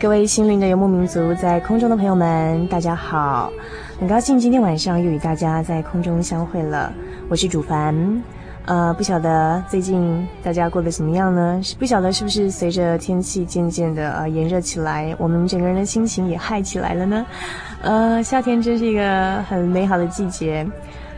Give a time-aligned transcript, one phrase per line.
[0.00, 3.50] 各位心灵的游牧民族，在空中的朋友们，大家好！
[3.98, 6.92] 很高兴今天晚上又与大家在空中相会了。
[7.28, 8.22] 我是主凡，
[8.66, 11.60] 呃，不晓得最近大家过得怎么样呢？
[11.64, 17.26] 是不晓得是不是随着天气渐渐的呃炎热起来，我们整个人的心情也嗨起来了呢？
[17.82, 20.64] 呃，夏天真是一个很美好的季节。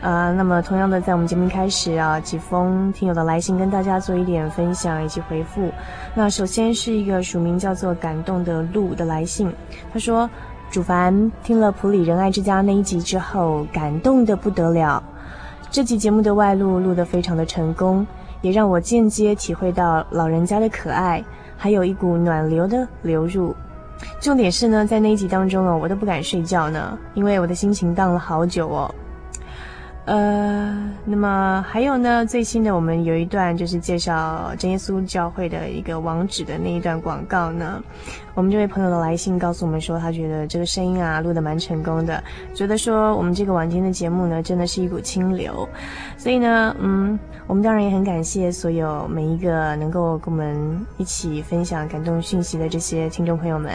[0.01, 5.71] 呃，那么同样的，在我们节目开始啊，几封听友的来信跟大家做一点分享以及回复。
[6.15, 9.53] 那首先是一个署名叫做“感动的路”的来信，
[9.93, 10.27] 他说
[10.71, 15.03] ：“主凡听了普里仁爱之家那一集之后，感动得不得了。
[15.69, 18.05] 这集节目的外录录得非常的成功，
[18.41, 21.23] 也让我间接体会到老人家的可爱，
[21.55, 23.55] 还有一股暖流的流入。
[24.19, 28.91] 重点是呢，在那一集当中哦，我都不敢睡觉呢，因为我的心情荡了好久哦。”
[30.05, 37.81] 呃，那么还有呢，最新的我们有一段就是介绍真耶稣教会的一个网址的那一段广告呢。
[38.33, 42.21] 我们这位朋友的来信告诉我们说，他觉得这个声音啊录得蛮成功的，
[42.53, 45.67] 觉得说我们这个晚间的节目呢，真的是一股清流。
[46.17, 47.19] 所以呢，嗯，
[47.51, 53.73] 我们当然也很感谢所有每一个能够跟我们一起分享感动讯息的这些听众朋友们。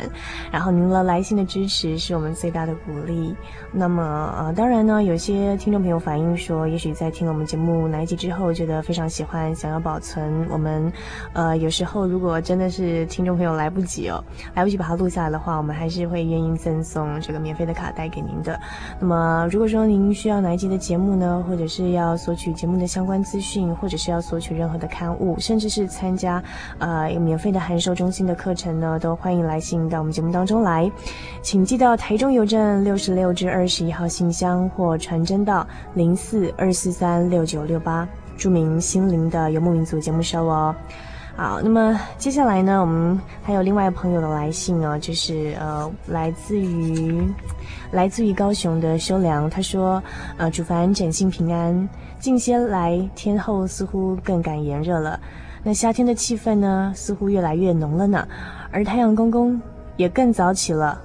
[0.50, 3.37] 然后您的来信的支持是我们最大的鼓励。
[3.70, 10.47] 那么呃，当然呢，有些听众朋友反映说，也许在听了我们节目哪一集之后，觉得非常喜欢，想要保存。
[10.48, 10.91] 我们
[11.34, 14.25] 呃，有时候如果真的是听众朋友来不及哦。
[14.54, 18.58] 来不及把它录下来的话，我们还是会愿意赠送这个免费的卡带给您的。
[18.98, 26.43] 那么，如果说您需要哪一集的节目呢，或者是要索取节目的相关资讯，或者是要索取任何的刊物，甚至是参加
[26.78, 30.91] 呃有免费的函授中心的课程呢，都欢迎来信到我们节目当中来。
[31.43, 38.06] 请寄到台中邮政六十六至二十一号信箱，或传真到零四二四三六九六八，
[38.37, 40.75] 注明“心灵的游牧民族”节目收哦。
[41.37, 47.22] 好，那么接下来呢，我们还有另外一个朋友的来信哦，就是呃，来自于
[47.93, 50.03] 来自于高雄的修良，他说，
[50.38, 51.87] 呃，主凡展信平安，
[52.26, 55.20] 近些来天后似乎更感炎热了，
[55.62, 58.26] 那夏天的气氛呢，似乎越来越浓了呢，
[58.72, 59.62] 而太阳公公
[59.97, 61.00] 也更早起了，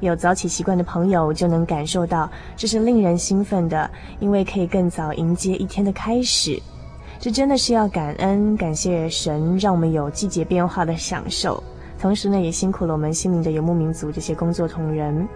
[0.00, 3.90] 有早起习惯的朋友就能感受到，这是令人兴奋的，
[4.20, 6.60] 因为可以更早迎接一天的开始。
[7.18, 11.64] 这真的是要感恩、感谢神，让我们有季节变化的享受。
[11.98, 15.26] 同时呢，也辛苦了我们心灵的游牧民族这些工作同仁。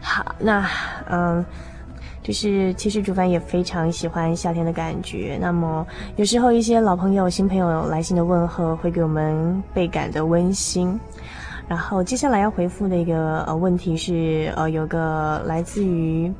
[0.00, 0.64] 好，那
[1.10, 1.44] 嗯，
[2.30, 5.36] 就是其实主凡也非常喜欢夏天的感觉。
[5.40, 5.84] 那么
[6.14, 10.96] 有时候一些老朋友、新朋友来信的问候，会给我们倍感的温馨。
[11.66, 16.32] 然后接下来要回复的一个呃问题是，呃，有个来自于。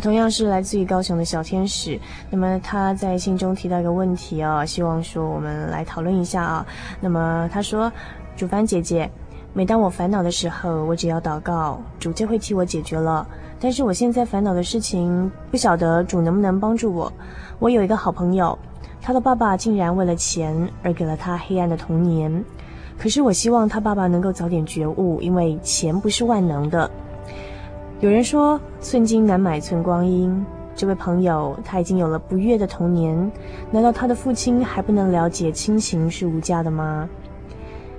[0.00, 2.00] 同样是来自于高雄的小天使，
[2.30, 6.66] 那么他在信中提到一个问题啊，希望说我们来讨论一下啊。
[7.02, 7.92] 那么他说
[8.34, 9.10] ：“主凡姐姐，
[9.54, 13.26] 每当我烦恼的时候，我只要祷告，主就会替我解决了。
[13.60, 17.12] 但是我现在烦恼的事情，不晓得主能不能帮助我。
[17.58, 18.58] 我有一个好朋友，
[19.02, 22.42] 他的爸爸竟然为了钱而给了他黑暗的童年。
[22.98, 26.90] 可是我希望他爸爸能够早点觉悟，因为钱不是万能的。”
[28.00, 30.44] 有人说寸金难买寸光阴，
[30.74, 33.30] 这位朋友他已经有了不悦的童年，
[33.70, 37.06] 难道他的父亲还不能了解亲情是无价的吗？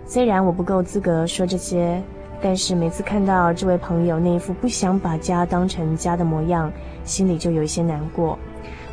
[0.06, 2.02] 虽然我不够资格说这些，
[2.42, 6.72] 但是每次看到这位朋友那一副不想把家当成家的模样，
[7.04, 8.38] 心里就有一些难过。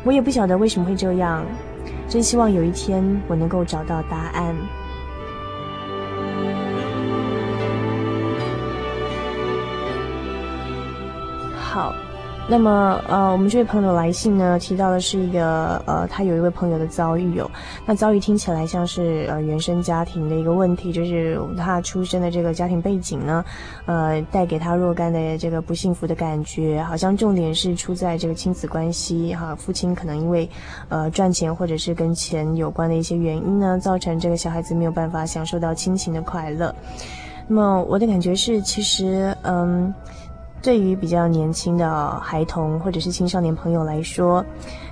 [0.03, 1.45] 我也不晓得为什么会这样，
[2.09, 4.55] 真希望有一天我能够找到答案。
[11.55, 11.93] 好。
[12.51, 17.49] 那么，呃，我们这位朋友来信呢，提到的是一个，呃，他有一位朋友的遭遇哦。
[17.85, 23.45] 那遭遇听起来像是呃原生家庭的一个问题，就是他出生的这个家庭背景呢，
[23.85, 30.49] 呃，带给他若干的这个不幸福的感觉，好像重点是出在这个亲子关系哈，父亲可能因为
[30.89, 36.75] 呃赚钱或者是跟钱有关的一些原因呢，造成这个小孩子没有办法享受到亲情的快乐。
[37.47, 39.93] 那么我的感觉是，其实，嗯。
[40.61, 44.45] 对于比较年轻的孩童或者是青少年朋友来说，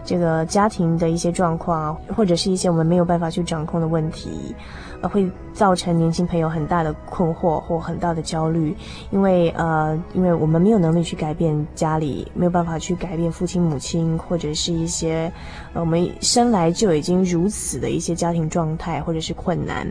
[0.03, 4.55] 这个家庭的一些状况，或者是一些我们没有办法去掌控的问题，
[5.01, 8.75] 呃，会造成年轻朋友很大的困惑或很大的焦虑，
[9.11, 15.31] 因为呃，因为我们没有能力去改变家里，没有办法去改变父亲母亲，或者是一些
[15.73, 19.87] 呃我们生来就已经如此的一些家庭状态或者是困难。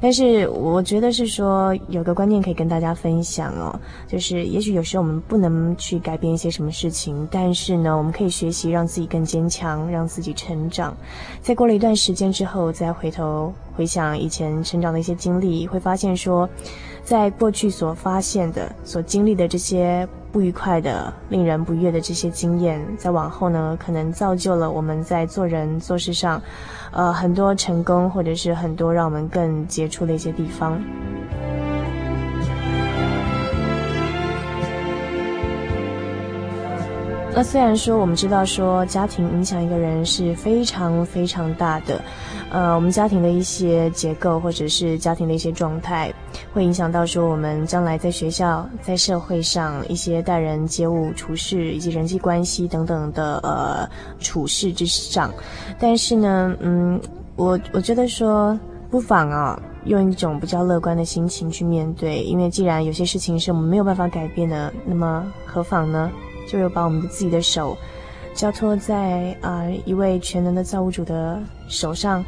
[0.00, 10.96] 但是我觉得是说有个观念可以跟大家分享哦，就是也许有时候我们不能去改变一些什么事情，但是呢，我们可以学习让自己更坚强，让自己成长。
[11.40, 16.48] 在过了一段时间之后，再回头回想以前成长的一些经历，会发现说，
[17.08, 26.38] 在过去所发现的、所经历的这些不愉快的、令人不悦的这些经验，在往后呢，可能造就了我们在做人做事上。
[26.92, 30.78] 呃，很多成功，或者是很多让我们更杰出的一些地方。
[37.34, 42.00] 那虽然说我们知道说家庭影响一个人是非常非常大的，
[42.50, 46.12] 呃，我们家庭的一些结构或者是家庭的一些状态，
[46.52, 55.30] 会影响到说我们将来在学校、在社会上一些待人接物、处事以及人际关系等等的呃处事之上。
[55.78, 57.00] 但是呢，嗯，
[57.36, 58.58] 我我觉得说
[58.90, 66.10] 不妨啊，用一种比较乐观的心情去面对，因为既然有些事情是我们没有办法改变的，那么何妨呢？
[66.50, 67.76] 就有把我们的自己的手
[68.38, 72.24] 交托在啊、一位全能的造物主的手上，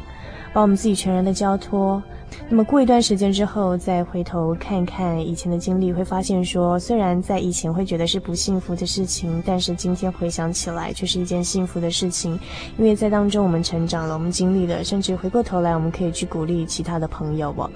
[0.51, 2.03] 把我们自己全然的交托。
[2.49, 12.37] 那么过一段时间之后，再回头看看以前的经历，会发现说，虽然在以前会觉得是不幸福的事情，但是今天回想起来却是一件幸福的事情，
[12.77, 17.71] 因为在当中我们成长了，我们经历了，甚至回过头来，我们可以去鼓励其他的朋友哦。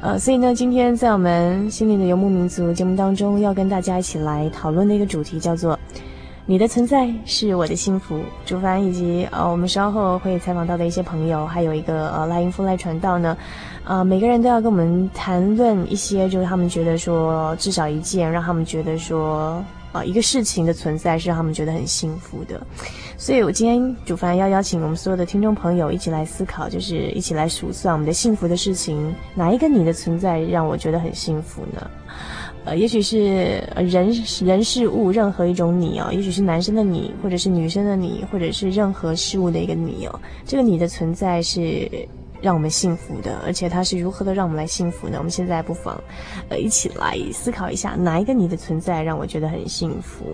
[0.00, 5.78] 呃，所以呢，今天在我们心灵的游牧民族节目当中，要跟大家一起来讨论的一个主题叫做
[6.50, 8.22] “你的存在是我的幸福”。
[8.46, 13.36] 主凡以及呃，我们稍后会采访到的一些朋友，还有一个呃赖音夫赖传道呢，
[13.84, 19.62] 呃，每个人都要跟我们谈论一些，就是他们觉得说至少一件，让他们觉得说。
[19.90, 22.60] 啊，一个事情的存在是让他们觉得很幸福的，
[23.16, 31.90] 所以我今天主凡要邀请我们所有的听众朋友一起来思考，就是一起来数算我们的幸福的事情，哪一个你的存在让我觉得很幸福呢？
[32.68, 34.12] 呃，也许是人
[34.44, 41.90] 人事物任何一种你哦，也许是男生的你，或者是女生的你，或者是任何事物的一个你哦，这个你的存在是。
[42.40, 45.16] 让我们幸福的，而且它是如何的让我们来幸福呢？
[45.18, 46.00] 我们现在不妨，
[46.48, 50.24] 呃，一起来思考一下，哪一个你的存在让我觉得很幸福？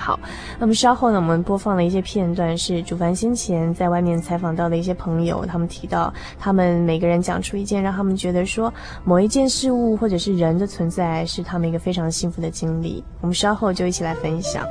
[0.00, 0.18] 好，
[0.58, 8.72] 那么稍后呢，我们播放了一些片段，是主凡先前在外面采访到的一些朋友，他们提到，他们每个人讲出一件让他们觉得说
[9.04, 13.04] 某一件事物或者是人的存在是他们一个非常幸福的经历。
[13.20, 14.66] 我们稍后就一起来分享。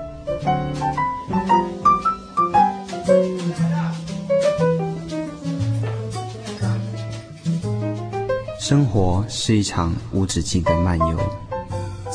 [8.60, 11.18] 生活是一场无止境的漫游，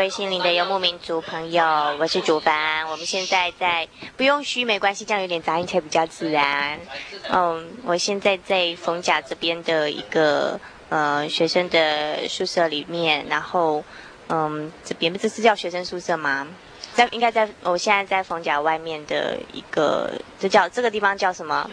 [0.00, 1.62] 位心灵的游牧民族朋友，
[1.98, 2.88] 我是主凡。
[2.88, 6.80] 我们现在在不用虚，没关系，这样有点杂音才比较自然。
[7.28, 13.84] 嗯，我现在在逢甲这边的一个呃学生的宿舍里面，然后
[14.30, 16.48] 嗯，这边不是叫学生宿舍吗？
[16.94, 21.70] 在应该在我现在在逢甲外面的一个，这叫这个地方叫什么？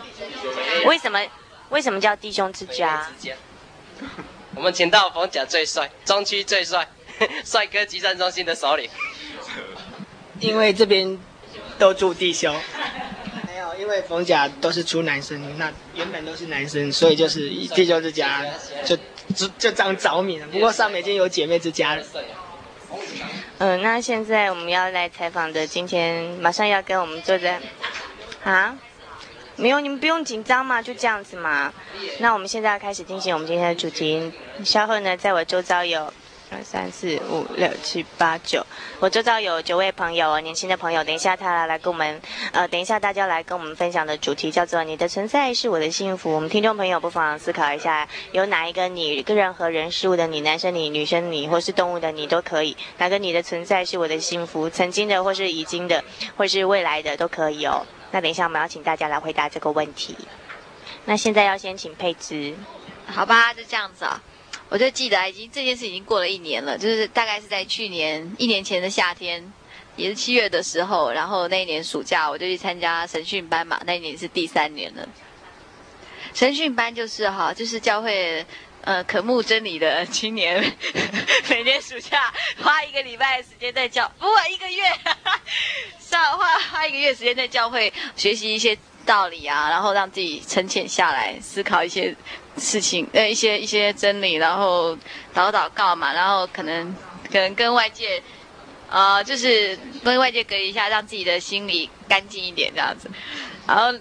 [0.86, 1.26] 为什么
[1.70, 3.08] 为什么叫弟兄之家？
[4.54, 6.86] 我们请到冯甲最帅、中区最帅、
[7.46, 8.90] 帅哥集散中心的首领。
[10.40, 11.18] 因为这边
[11.80, 12.56] 都住弟兄，
[13.48, 18.46] 没有，因为逢甲都是出男生，那原本都是男生，所以就是弟兄之家
[18.86, 18.96] 就
[19.36, 20.46] 就就这样着迷了。
[20.48, 22.04] 不过上面已经有姐妹之家了。
[23.58, 27.60] 嗯、呃，那现在我们要来采访的，今天马上要跟我们坐在
[28.44, 28.78] 啊。
[29.56, 31.74] 没有，你们不用紧张嘛，就这样子嘛。
[32.20, 34.32] 那我们现在要开始进行我们今天的主题。
[34.64, 36.14] 稍后呢，在我周遭有
[36.50, 38.66] 二三四五六七八九，
[39.00, 41.04] 我周遭有九位朋友，年轻的朋友。
[41.04, 42.22] 等一下他来跟我们，
[42.54, 46.32] 呃，等一下大家来跟我们分享的主题叫做“你的存在是我的幸福”。
[46.34, 52.78] 我们听众朋友不妨思考一下，有哪一个你，跟任何人事物的你，男生你、女生你，或是动物的你都可以。
[52.98, 54.70] 哪个你的存在是我的幸福？
[54.70, 56.04] 曾经的，或是已经的，
[56.38, 57.86] 或是未来的都可以哦。
[58.12, 60.16] 那等一下，我们要请大家来回答这个问题。
[61.04, 62.56] 那现在要先请佩芝，
[63.06, 64.22] 好吧，就这样子啊。
[64.70, 69.54] 我就记得，已经这件事已经过了一年了，就是大概是在去年一年前的夏天，
[69.96, 73.80] 也是七月的时候，然后那一年暑假我就去参加神训班嘛。
[73.86, 75.08] 那一年是第三年了。
[76.34, 78.46] 神训班就是哈，就是教会
[78.88, 80.64] 呃渴慕真理的青年，
[81.50, 84.82] 每年暑假花一个礼拜的时间在教，不过一个月。
[86.00, 92.16] 上花花一个月时间在教会学习一些道理啊，然后让自己沉潜下来思考一些
[92.58, 94.96] 事情，呃，一些一些真理，然后
[95.36, 96.96] 祷祷告嘛，然后可能
[97.30, 98.24] 可能跟外界，
[98.90, 103.12] 呃，就是跟外界隔离一下，让自己的心里干净一点这样子。
[103.68, 103.92] 然后，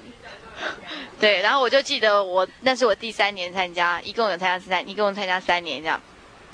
[1.21, 6.01] 对，然后我就记得我那是我第三年参加，一共有参加三，一共参加三年这样。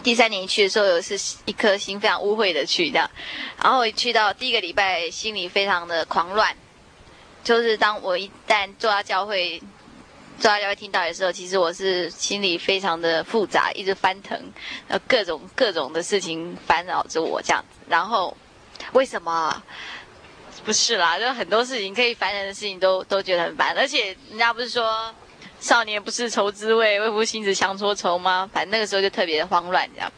[0.02, 3.08] 第三年去的时候，有是一颗心非常污秽的去这样，
[3.62, 6.56] 然后一去到第一个礼拜，心里非常的狂乱。
[7.44, 9.62] 就是当我一旦坐到教会，
[10.38, 14.36] 坐到教会听到的时候，其实我是心里非常的复杂，一直翻腾，
[14.88, 17.78] 呃，各种各种的事情烦扰着我这样子。
[17.88, 18.36] 然后
[18.92, 19.62] 为什么？
[20.64, 25.14] 不是啦，就很多事情可以烦人的事情都都觉得很烦，而且人家不是说。
[25.60, 28.50] 少年不识愁滋味，为赋新词强说愁吗？
[28.52, 30.10] 反正那个时候就特别的慌乱这样。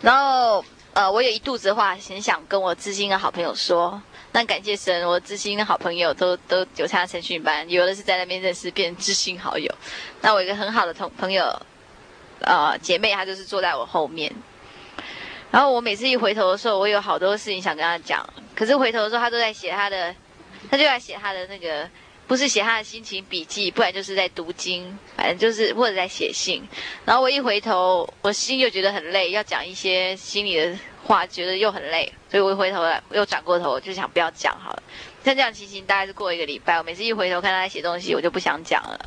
[0.00, 4.00] 然后，呃，我有一肚子话很想跟我知心的好朋友说。
[4.30, 9.74] 那感谢神，我知心的好朋友都都有参加神训班，有的是在那边认识，变知心好友。
[10.20, 11.60] 那我一个很好的同朋友，
[12.42, 14.32] 呃，姐妹，她就是坐在我后面。
[15.50, 18.24] 然后我每次一回头的时候，我有好多事情想跟她讲，
[18.54, 20.14] 可是回头的时候，他都在写他的，
[20.70, 21.88] 他就在写他的那个。
[22.24, 26.66] 不是写他的心情笔记，不然就是在读经，反正就是或者在写信。
[27.04, 34.82] 然后我一回头，我心又觉得很累，要讲一些心里的话，觉得又很累，所以我一回头来，又转过头，就想不要讲好了。
[35.22, 38.98] 像这样情形大概是过一个礼拜，我每次一回头看他在写东西，我就不想讲了。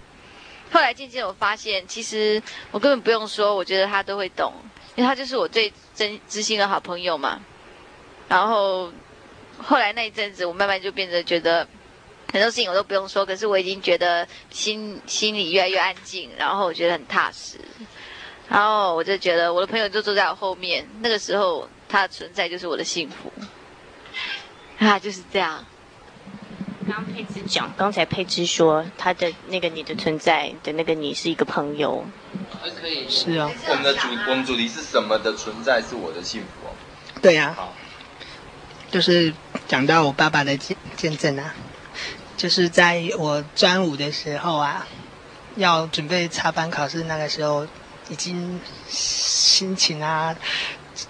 [0.72, 4.54] 后来渐渐我发现，其实我根本不用说，我觉得他都会懂，
[4.96, 7.42] 因为他就是我最真知心的好朋友嘛。
[8.28, 8.92] 然后
[9.58, 11.68] 后来那一阵子，我慢慢就变得觉得。
[12.34, 17.58] 很多事情我都不用说，可是我已经觉得心心里越来越安静，然后我觉得很踏实，
[18.50, 23.32] 然后我就觉得我的朋友就坐在我后面，那个时候他的存在就是我的幸福，
[24.84, 25.64] 啊，就是这样。
[26.90, 32.04] 刚佩芝讲，刚才佩芝说他的那个你的存在的那个你是一个朋友，
[32.62, 33.50] 还可以是啊。
[33.70, 36.68] 我们的主我们主题是什么的存在是我的幸福？
[37.22, 37.70] 对呀、啊，
[38.96, 39.34] 就是
[39.68, 41.54] 讲到我爸爸的见见证啊。
[42.38, 44.88] 就是在我专五的时候啊，
[45.58, 47.68] 要准备插班考试，那个时候
[48.08, 50.34] 已经心情啊，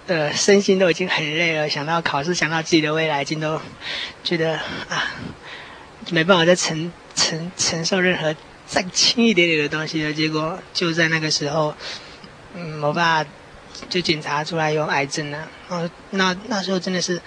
[0.08, 1.68] 呃，身心都已经很累了。
[1.68, 3.60] 想到考试，想到自己的未来，已经都
[4.24, 4.56] 觉得
[4.88, 5.14] 啊，
[6.10, 8.34] 没办法再承承承受任何
[8.66, 10.12] 再轻一点点的东西了。
[10.12, 11.72] 结果就在那个时候，
[12.54, 13.24] 嗯，我爸
[13.88, 15.48] 就检查出来有癌症了。
[15.68, 17.20] 哦，那那时候真的是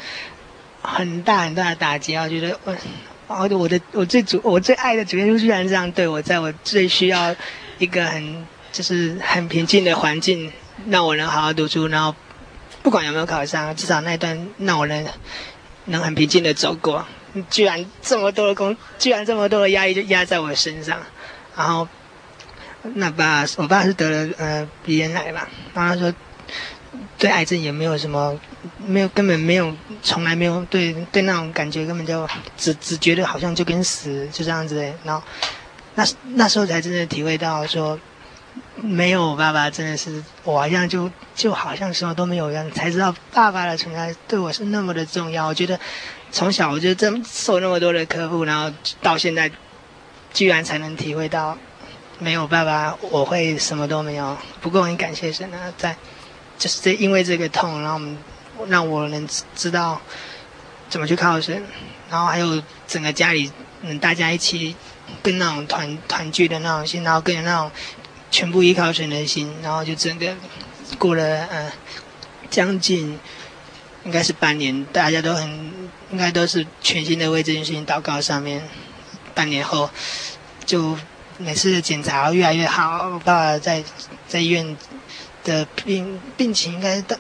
[0.82, 2.24] 很大很大的打击啊！
[2.24, 2.76] 我觉得我。
[3.32, 7.36] 我的我最主我最爱的主耶稣居然这样对我，在我最需要
[7.78, 10.52] 一个很就是很平静的环境，
[10.88, 12.16] 让我能好好读书，然后
[12.82, 15.08] 不管有没有考上，至少那一段让我能
[15.86, 17.06] 能很平静的走过。
[17.52, 20.98] 居然这么多的工，居然这么多的压力就压在我身上，
[21.56, 21.88] 然后
[22.96, 26.12] 那爸，我爸是得了呃鼻咽癌嘛，然后他说
[27.18, 28.40] 对癌症也没有什么。
[28.86, 32.28] 没有，根本没有，从来没有对对那种感觉，根本就
[32.58, 34.76] 只只觉得好像就跟死就这样子。
[35.06, 35.24] 然后
[35.96, 37.98] 那那时候才真的体会到说，
[38.76, 45.48] 没有我爸爸，真的是我好像就就好像什么都没有一样，才知道爸爸的存在对我是那么的重要。
[45.48, 45.80] 我觉得
[46.32, 48.70] 从小我就这么受那么多的呵护，然后
[49.02, 49.50] 到现在
[50.34, 51.58] 居然才能体会到
[52.18, 54.38] 没有爸爸我会什么都没有。
[54.60, 55.96] 不过很感谢神啊，在
[56.60, 58.16] 就是这因为这个痛，然后我们
[58.68, 60.00] 让我能知道
[60.90, 61.64] 怎么去靠神，
[62.12, 63.52] 然后还有整个家里
[63.82, 64.76] 嗯大家一起。
[65.24, 67.72] 跟那种团团聚的那种心，然后跟那种
[68.30, 70.36] 全部依靠神的心，然后就整个
[71.00, 71.72] 过了呃
[72.48, 73.18] 将近
[74.06, 75.50] 应该是半年，大家都很
[76.12, 78.22] 应该都是全心的为这件事情祷告。
[78.22, 78.62] 上面
[79.34, 79.90] 半年后，
[80.64, 80.96] 就
[81.40, 83.84] 每次的检查越来越好，爸爸在
[84.28, 84.78] 在医院
[85.44, 87.20] 的病病情应该的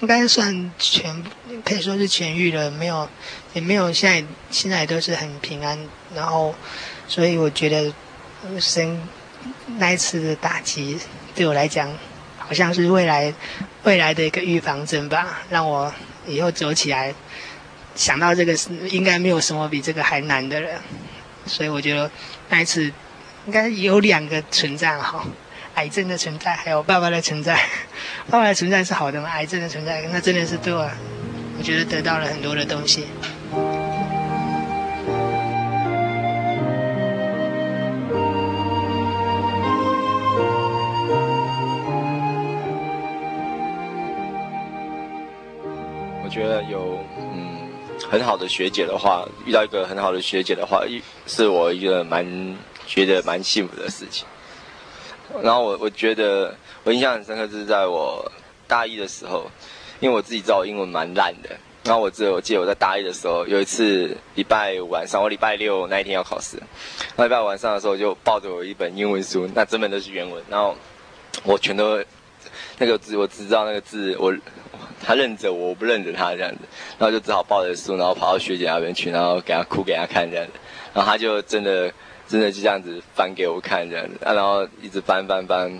[0.00, 1.24] 应该算全
[1.64, 3.08] 可以说是痊愈了，没有
[3.54, 5.78] 也没有现在现在都是很平安，
[6.14, 6.54] 然后。
[7.10, 7.90] 所以我觉得，
[8.60, 9.00] 生
[9.78, 10.98] 那一次的打击
[11.34, 11.90] 对我来讲，
[12.36, 13.32] 好像是未来
[13.84, 15.90] 未来的一个预防针吧，让我
[16.26, 17.14] 以后走起来，
[17.94, 20.68] 想到这个是应该没有什么比这个还难的了。
[21.46, 22.10] 所以我觉得
[22.50, 22.92] 那一次
[23.46, 25.24] 应该有两个存在哈，
[25.78, 27.54] 癌症的存在，还有爸爸的存在。
[28.28, 29.28] 爸爸的存在是好的吗？
[29.28, 30.90] 癌症的存在，那真的是对我，
[31.56, 33.06] 我觉得得到了很多的东西。
[46.24, 46.98] 我觉得有
[47.32, 47.70] 嗯
[48.10, 50.82] 很好的学姐的话，遇到一个很好的学姐的话，
[51.28, 52.26] 是我一个蛮
[52.84, 54.26] 觉得蛮幸福的事情。
[55.42, 56.54] 然后我我觉得
[56.84, 58.30] 我印象很深刻，就是在我
[58.66, 59.50] 大一的时候，
[60.00, 61.50] 因为我自己知道我英文蛮烂的。
[61.84, 66.56] 然后我记得我记得我在大一的时候，有一次礼拜五晚上，我礼拜六那一天要考试，
[67.16, 70.76] 那礼拜五晚上的时候就抱着我一本英文书，那整本都是原文，然后
[71.44, 72.02] 我全都
[72.78, 74.34] 那个字我只知道那个字我。
[75.00, 76.58] 他认着我，我不认着他这样子，
[76.98, 80.52] 然后就只好抱着书，然后跑到学姐那边去，然后给他哭给他看这样子，
[80.92, 81.90] 然后他就真的
[82.28, 85.70] 真的就这样子翻给我看这样子，啊，然后一直翻翻翻，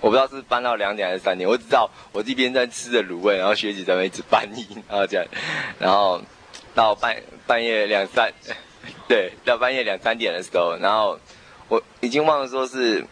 [0.00, 5.26] 我不知道是翻到两点还是三点，我只知道我这边在吃着卤味，然后学姐在那一直翻译，然后这样，
[5.78, 6.20] 然后
[6.74, 7.16] 到半
[7.46, 8.32] 半夜两三，
[9.06, 11.18] 对，到半夜两三点的时候，然后
[11.68, 13.04] 我已经忘了说是。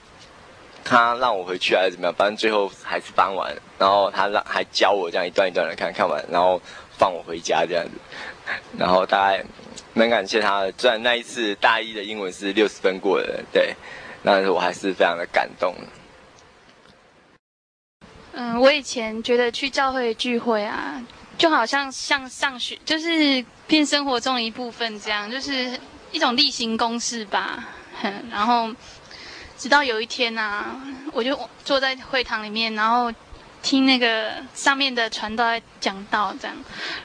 [0.88, 2.14] 他让我回去还是怎么样？
[2.14, 6.62] 反正最后还是翻完，然后他让还教我这样一段一段的看，看完然后
[6.96, 7.90] 放我回家这样子，
[8.78, 9.44] 然后大概
[9.96, 10.72] 蛮感谢他的。
[10.76, 13.74] 虽然那一次大一的英文是六十分过的，对，
[14.22, 15.74] 但是我还是非常的感动。
[18.32, 21.02] 嗯，我以前觉得去教会聚会啊，
[21.38, 25.80] 就好像像上学，就是变生活中的一部分这样，就是
[26.12, 27.64] 一种例行公事吧。
[28.30, 28.70] 然后。
[29.58, 30.78] 直到有一天、啊，
[31.14, 33.10] 我就坐在会堂里面，然后
[33.62, 36.54] 听那个上面的传道在讲道，这样，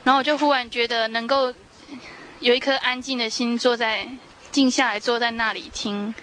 [0.04, 1.54] 然后我就忽然觉得能够
[2.42, 4.06] 有一颗安静的心，坐在
[4.52, 6.14] 静下来，坐在那里听。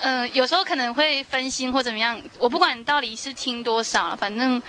[0.00, 4.62] 嗯、有时候可能会分心或怎么样，我不管到底是听多少，反正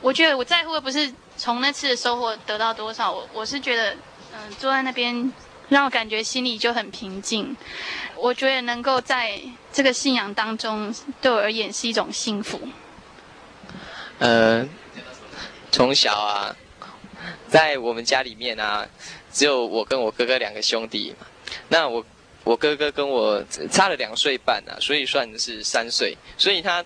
[0.00, 3.92] 我觉得我在乎的不是从那次的收获得到多少，我我是觉得，
[4.34, 5.32] 嗯、坐在那边。
[5.68, 7.56] 让我感觉心里就很平静。
[8.14, 9.40] 我觉得能够在
[9.72, 12.60] 这个信仰当中，对我而言是一种幸福。
[14.18, 14.68] 呃，
[15.70, 16.54] 从小啊，
[17.48, 18.86] 在我们家里面啊，
[19.32, 21.26] 只有我跟我哥哥两个兄弟嘛。
[21.68, 22.04] 那我
[22.44, 26.16] 我哥哥跟我差了两岁半啊，所以算是三岁。
[26.36, 26.84] 所以他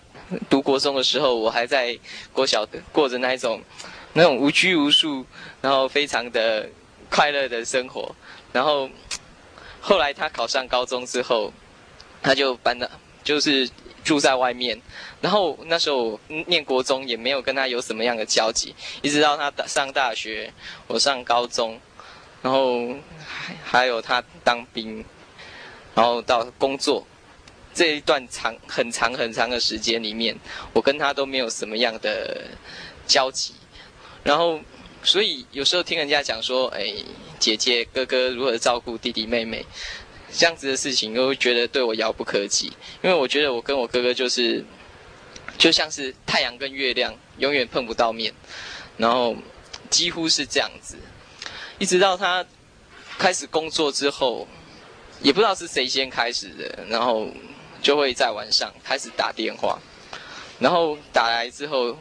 [0.49, 1.97] 读国中的时候，我还在
[2.31, 3.61] 国小过着那一种
[4.13, 5.25] 那种无拘无束，
[5.61, 6.69] 然后非常的
[7.09, 8.15] 快乐的生活。
[8.53, 8.89] 然后
[9.81, 11.51] 后来他考上高中之后，
[12.21, 12.89] 他就搬到，
[13.23, 13.69] 就是
[14.03, 14.79] 住在外面。
[15.21, 20.53] 然后那时候念国中也没有跟他有什么样的交集，一直到他上大学，
[20.85, 21.79] 我上高中，
[22.47, 22.95] 然后
[23.61, 25.03] 还有他当兵，
[25.93, 27.05] 然后到工作
[27.73, 30.33] 这一段长很长很长的时间里面，
[30.71, 32.47] 我跟他都没有什么样的
[33.05, 33.53] 交集。
[34.23, 34.61] 然后
[35.03, 36.93] 所以有时候听人家讲说，哎。
[37.39, 39.63] 姐姐、哥哥如何照顾弟弟妹妹，
[40.33, 42.65] 这样子的事情，都会觉得对我遥不可及。
[43.03, 44.65] 因为我觉得我跟我哥哥就是，
[45.55, 48.33] 就像是太阳跟月亮，永远碰不到面。
[48.97, 49.35] 然后
[49.91, 50.97] 几乎是这样子，
[51.79, 52.45] 一直到他
[53.17, 54.47] 开始工作之后，
[55.21, 57.27] 也不知道是谁先开始的，然后
[57.81, 59.79] 就会在晚上开始打电话，
[60.59, 61.97] 然后打来之后。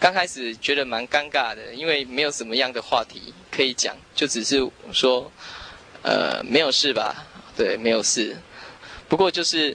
[0.00, 5.30] 刚开始觉得蛮尴尬的，因为没有什么样的话题可以讲，就只是说，
[6.02, 7.24] 呃，没有事吧？
[7.56, 8.36] 对，没有事。
[9.08, 9.74] 不过就是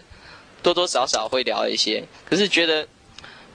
[0.61, 2.87] 多多少少会聊一些，可是觉得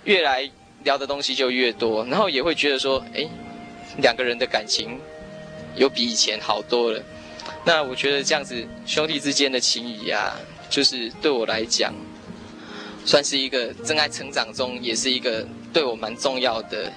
[0.03, 0.51] 越来
[0.83, 3.29] 聊的东西就越多，然后也会觉得说，哎，
[3.99, 4.99] 两个人的感情
[5.77, 7.03] 有比以前好多了。
[7.65, 10.37] 那我觉得这样子兄弟之间的情谊啊，
[10.69, 11.95] 就是对我来讲，
[13.05, 16.93] 算是一个正在成长中，也是一个对我蛮重要的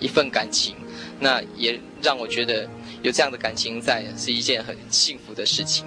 [0.00, 0.74] 一份感情。
[1.20, 2.68] 那也让我觉得
[3.02, 5.84] 有这样的感情在，是一件很幸福的事情。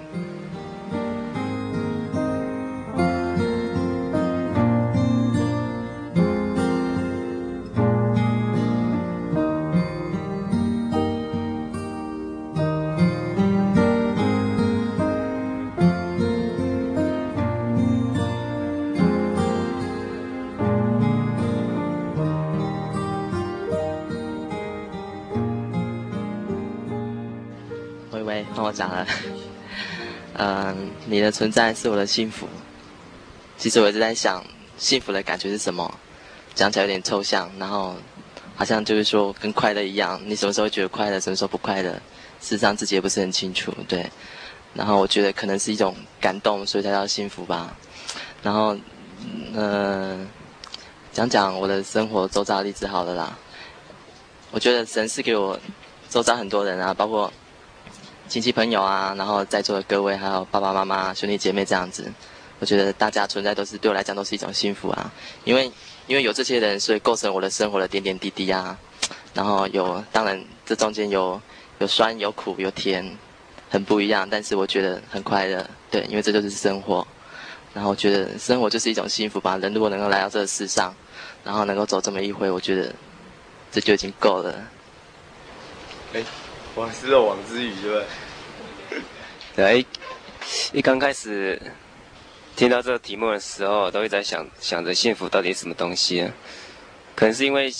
[28.74, 29.06] 讲了，
[30.34, 32.48] 嗯， 你的存在是我的幸福。
[33.58, 34.44] 其实我一直在想，
[34.76, 35.92] 幸福的感觉是什么？
[36.54, 37.96] 讲起来有点抽象，然后
[38.56, 41.90] 好像就是说跟快乐一样，你什么时候觉得快乐，什么时候不快乐？
[42.40, 44.10] 事实上自己也不是很清楚，对。
[44.74, 47.76] 然后我觉得可能是一种感动，所以才叫幸福吧。
[48.42, 48.76] 然后，
[49.54, 50.26] 嗯，
[51.12, 53.38] 讲讲我的生活周遭的例子好了啦。
[54.50, 55.58] 我觉得神是给我
[56.08, 57.32] 周遭很多人啊，包括。
[58.32, 62.10] 亲戚朋友啊，然后在座的各位，还有爸爸妈妈、兄弟姐妹这样子，
[62.60, 65.12] 我觉得大家存在都是对我来讲都是一种幸福啊。
[65.44, 65.70] 因为
[66.06, 68.78] 因为有这些人，所以构成我的生活的点点滴滴啊。
[69.34, 71.38] 然后有，当然这中间有
[71.78, 73.18] 有酸、有苦、有甜，
[73.68, 75.68] 很不一样，但是我觉得很快乐。
[75.90, 77.06] 对，因为这就是生活。
[77.74, 79.58] 然后我觉得生活就是一种幸福吧。
[79.58, 80.94] 人如果能够来到这个世上，
[81.44, 82.94] 然后能够走这么一回，我觉得
[83.70, 84.54] 这就已经够了。
[86.14, 86.24] 哎。
[86.74, 87.98] 我是漏网之鱼，对不
[88.88, 89.02] 对？
[89.54, 89.86] 对，
[90.72, 91.60] 一刚开始
[92.56, 96.32] 听到这个题目的时候，都一直在想想着幸福到底是什么东西啊？
[97.14, 97.70] 可能是因为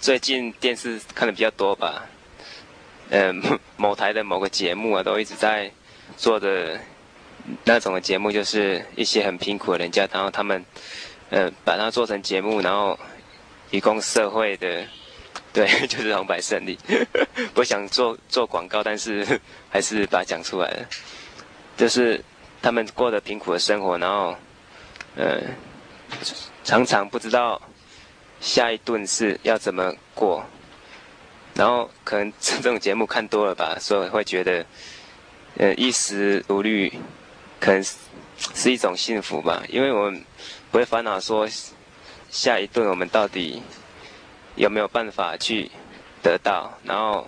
[0.00, 2.06] 最近电视看的比较多吧，
[3.08, 3.42] 嗯、
[3.76, 5.68] 某台的某个节目啊，都一直在
[6.16, 6.78] 做的
[7.64, 10.64] 那种的节目，就是一些很贫苦的人家，然后他们
[11.30, 12.96] 嗯、把它做成节目，然后
[13.72, 14.86] 提供社会的。
[15.52, 16.78] 对， 就是红白胜利。
[17.52, 19.26] 不想做做广告，但是
[19.68, 20.88] 还是把它讲出来了。
[21.76, 22.22] 就是
[22.62, 24.36] 他们过着贫苦的生活，然后，
[25.16, 25.40] 呃，
[26.62, 27.60] 常常不知道
[28.40, 30.44] 下一顿是要怎么过。
[31.54, 34.64] 然后可能这种节目看多了吧，所以会觉得，
[35.56, 36.92] 呃，衣食无虑，
[37.58, 37.96] 可能是
[38.54, 39.62] 是一种幸福吧。
[39.68, 40.24] 因为我们
[40.70, 41.48] 不会烦恼说
[42.30, 43.60] 下一顿我们到底。
[44.56, 45.70] 有没有办法去
[46.22, 46.72] 得到？
[46.84, 47.26] 然后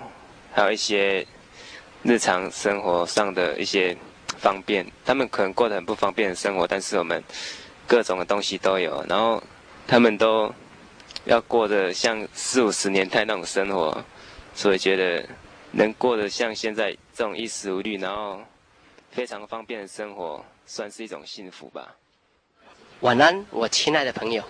[0.53, 1.27] 还有一些
[2.03, 3.97] 日常生活上的一些
[4.39, 7.23] 方便，他们可能过得很不方便的生活，但是我们
[7.87, 9.05] 各种的东西都有。
[9.09, 9.43] 然后
[9.87, 10.53] 他们都
[11.25, 14.05] 要过得像四五十年代那种生活，
[14.55, 15.27] 所以觉得
[15.71, 18.41] 能过得像现在这种衣食无虑，然后
[19.11, 21.95] 非常方便的生活，算是一种幸福吧。
[23.01, 24.43] 晚安，我亲爱的朋友，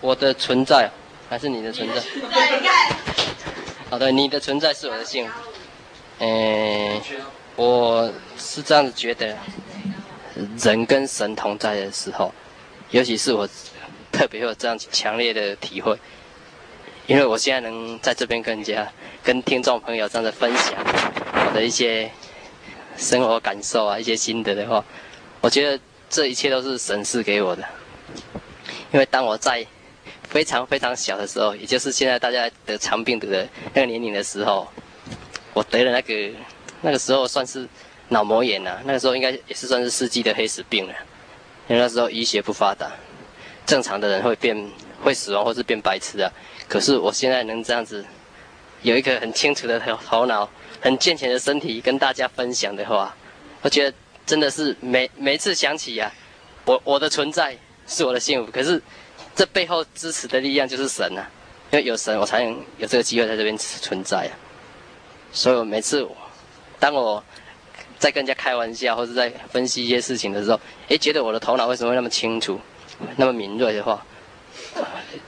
[0.00, 0.90] 我的存在。
[1.32, 1.94] 还是你的存在？
[3.88, 5.32] 好的，你的存在是我的幸福。
[6.18, 7.00] 嗯，
[7.56, 9.34] 我是这样子觉得，
[10.58, 12.30] 人跟神同在的时候，
[12.90, 13.48] 尤其是我
[14.12, 15.98] 特别有这样强烈的体会，
[17.06, 18.86] 因为我现在能在这边跟人家、
[19.24, 20.74] 跟听众朋友这样子分享
[21.46, 22.10] 我的一些
[22.98, 24.84] 生活感受啊、一些心得的话，
[25.40, 27.64] 我觉得这一切都是神赐给我的，
[28.92, 29.66] 因为当我在。
[30.32, 34.66] 非常非常小的时候，也就是现在大家得肠病毒的那个年龄的时候，
[35.52, 36.30] 我得了那个
[36.80, 37.68] 那个时候算是
[38.08, 38.80] 脑膜炎了。
[38.86, 40.94] 那个时候应该也是算是世纪的黑死病了，
[41.68, 42.90] 因为那时候医学不发达，
[43.66, 44.56] 正常的人会变
[45.02, 46.32] 会死亡或是变白痴啊。
[46.66, 48.02] 可是我现在能这样子，
[48.80, 50.48] 有一个很清楚的头头脑，
[50.80, 53.14] 很健全的身体跟大家分享的话，
[53.60, 56.10] 我觉得真的是每每次想起呀、
[56.64, 57.54] 我我的存在
[57.86, 58.50] 是我的幸福。
[58.50, 58.80] 可是。
[59.34, 61.24] 这背后支持的力量就是神啊，
[61.70, 64.32] 因为有神，我才能有这个机会在这边存在啊。
[65.32, 66.06] 所以我每次，
[66.78, 67.24] 当我
[67.98, 72.60] 在跟人家开玩笑或者在分析一些事情的时候，诶，觉得我的头脑为什么会那么清楚、
[73.16, 74.04] 那么敏锐的话，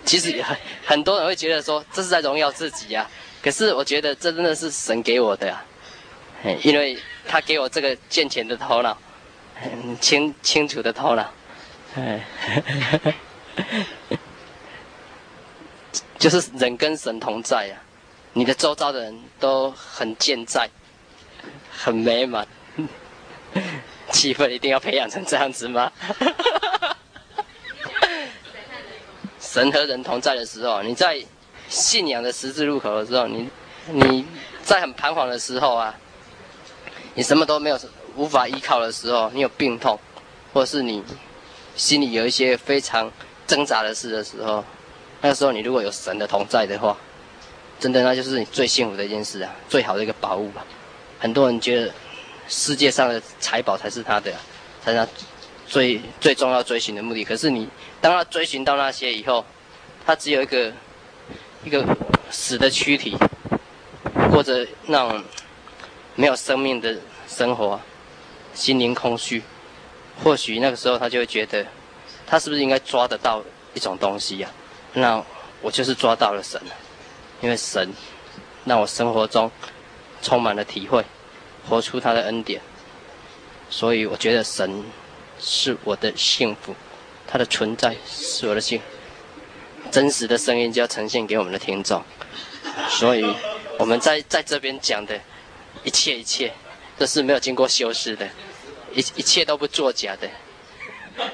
[0.04, 3.10] 其实很很多人会觉得说这是在荣耀自己啊。
[3.42, 5.64] 可是我觉得这真的是神给我的呀、
[6.62, 8.98] 因为他给我这个健全的头脑，
[9.54, 11.32] 很清清楚的头脑，
[11.96, 12.22] 哎。
[16.18, 17.76] 就是人跟神同在、啊，
[18.32, 20.68] 你的周遭的人都很健在，
[21.70, 22.46] 很美满，
[24.10, 25.92] 气氛一定要培养成这样子吗？
[29.38, 31.22] 神和人同在的时候，你在
[31.68, 33.48] 信仰的十字路口的时候，你
[33.88, 34.26] 你
[34.62, 35.94] 在很彷徨的时候啊，
[37.14, 37.78] 你什么都没有，
[38.16, 40.00] 无法依靠的时候，你有病痛，
[40.52, 41.04] 或是你
[41.76, 43.12] 心里有一些非常
[43.46, 44.64] 挣扎的事的时候，
[45.20, 46.96] 那个时候你如果有神的同在的话，
[47.78, 50.64] 真的那就是你最幸福的一件事啊，最好的一个宝物吧。
[51.18, 51.92] 很多人觉得
[52.48, 54.32] 世界上的财宝才是他的，
[54.82, 55.08] 才是他
[55.66, 57.24] 最最重要追寻的目的。
[57.24, 57.68] 可是你
[58.00, 59.44] 当他追寻到那些以后，
[60.06, 60.72] 他只有一个
[61.64, 61.84] 一个
[62.30, 63.16] 死的躯体，
[64.30, 65.24] 过着那种
[66.14, 67.80] 没有生命的生活，
[68.52, 69.42] 心灵空虚。
[70.22, 71.66] 或许那个时候他就会觉得，
[72.26, 73.42] 他是不是应该抓得到
[73.74, 74.50] 一种东西呀？
[74.92, 75.22] 那
[75.60, 76.60] 我就是抓到了神，
[77.40, 77.92] 因为神
[78.64, 79.50] 让我生活中
[80.22, 81.04] 充满了体会，
[81.68, 82.60] 活出他的恩典。
[83.70, 84.84] 所以我觉得神
[85.40, 86.74] 是我的幸福，
[87.26, 88.84] 他的存在是我的幸福。
[89.90, 92.02] 真实的声音就要呈现给我们的听众。
[92.88, 93.24] 所以
[93.78, 95.18] 我们在在这边讲的
[95.82, 96.52] 一切一切，
[96.96, 98.28] 都是没有经过修饰的，
[98.92, 100.28] 一一切都不作假的。
[101.16, 101.24] 嗯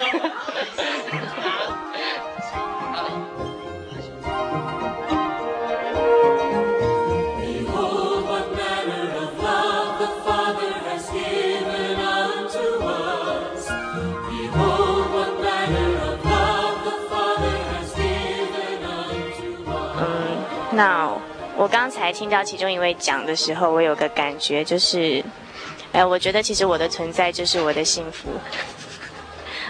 [20.73, 21.11] 那
[21.57, 25.23] 我刚才听到其中一位讲的时候，我有个感觉，就是，
[25.93, 28.31] 哎，我觉得其实我的存在就是我的幸福。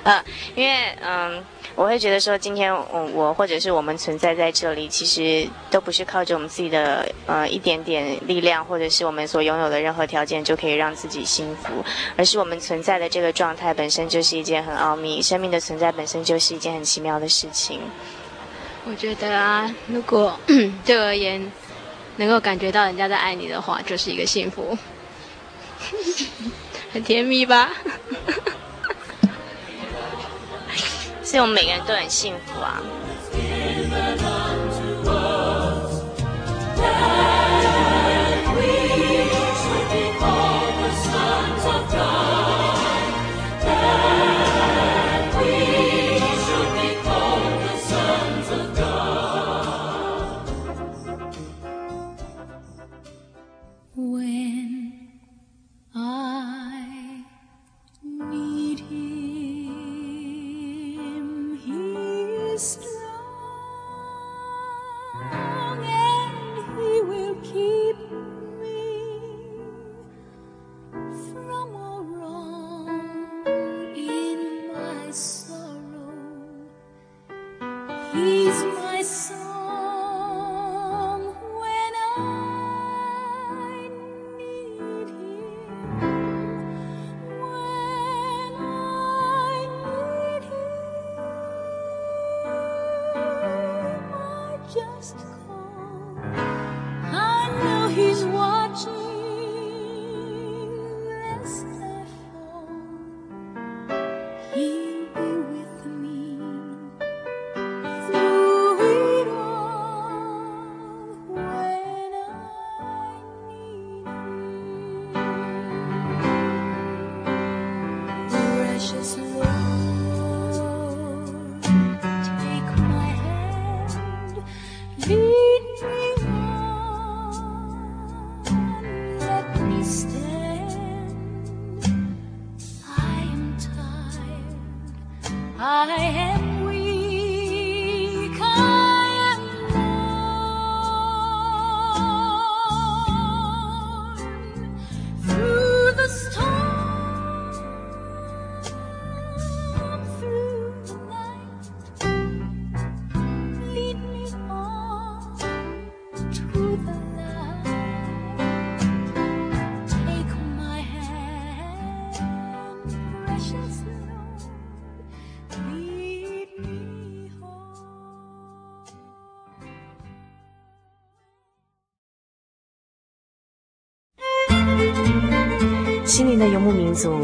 [0.05, 11.85] 呃，因为嗯，我会觉得说，今天我我或者是我们存在在这里，其实都不是靠着我们自己的呃一点点力量，或者是我们所拥有的任何条件就可以让自己幸福，
[12.17, 17.81] 而是我们存在的这个状态本身就是一件很奥秘，生命的存在本身就是一件很奇妙的事情。
[18.87, 20.39] 我觉得啊，如果
[20.87, 21.53] 对我而言，
[22.17, 24.77] 能够感觉到人家在爱你的话，就是一个幸福，
[26.91, 27.71] 很甜蜜吧？
[31.31, 32.83] 所以我们每个人都很幸福啊。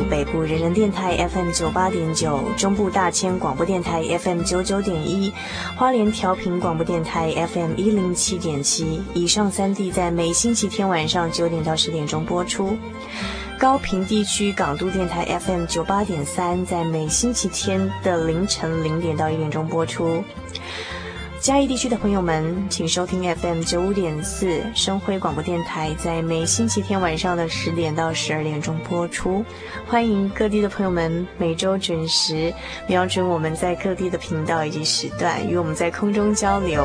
[0.08, 5.32] 北部人人电台 FM 九八点九，中部大千广播电台 FM 九九点一，
[5.76, 9.02] 花莲调频广播电台 FM 一零七点七。
[9.12, 12.78] 以上三地在每星期天晚上九点到十点钟播出。
[13.58, 20.22] 高屏地区港都电台 FM 九八点三，在每星期天的凌晨零点到一点钟播出。
[21.40, 29.44] 嘉义地区的朋友们，请收听 FM 九五点四生辉广播电台，在每星期天晚上的十点到十二点钟播出。
[29.86, 32.52] 欢迎各地的朋友们每周准时
[32.88, 36.84] 瞄准我们在各地的频道以及时段，与我们在空中交流。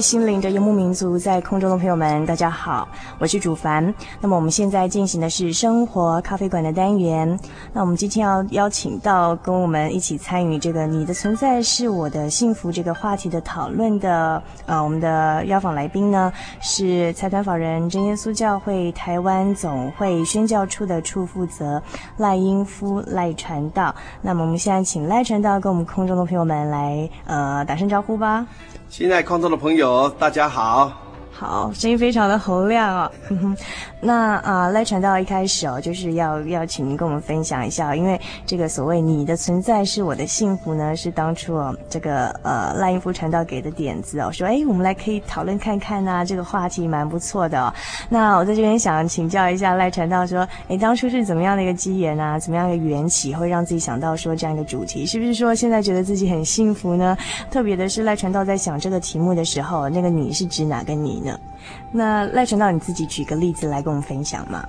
[0.00, 3.94] 心灵的游牧民族，在空中的朋友们，大家好，我是主凡。
[4.20, 7.38] 那么我们现在进行的是生活咖啡馆的单元。
[7.72, 21.82] 那我们今天要邀请到跟我们一起参与这个“你的存在是我的幸福”这个话题的讨论的，呃，我们的邀访来宾呢是财团法人真耶稣教会台湾总会宣教处的处负责
[22.16, 23.94] 赖英夫赖传道。
[24.20, 28.46] 那么我们现在请赖传道跟我们空中的朋友们来呃打声招呼吧。
[28.96, 31.03] 现在空中的朋友，大家好。
[31.36, 33.10] 好，声音非常的洪亮哦。
[34.00, 47.74] 那啊，赖传道一开始哦，就是要要请您跟我们分享一下，因为这个所谓“你的存在是我的幸福”呢，是当初哦这个呃赖英夫传道给的点子哦，说哎，我们来可以讨论看看呐，这个话题蛮不错的哦。
[48.08, 52.38] 那我在这边想请教一下赖传道，说哎，当初是怎么样的一个机缘啊？
[52.38, 55.04] 怎么样的缘起，会让自己想到说这样一个主题？
[55.04, 57.16] 是不是说现在觉得自己很幸福呢？
[57.50, 61.40] 特别的是赖传道在想这个题目的时候，那个“你”是指哪个“你”呢？
[61.90, 64.68] 那赖传道，你自己举个例子来跟我们分享嘛？